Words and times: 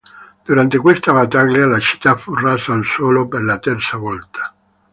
Durante 0.47 0.79
questa 0.79 1.13
battaglia 1.13 1.67
la 1.67 1.79
città 1.79 2.17
fu 2.17 2.33
rasa 2.33 2.73
al 2.73 2.83
suolo 2.83 3.27
per 3.27 3.43
la 3.43 3.59
terza 3.59 3.97
volta. 3.97 4.51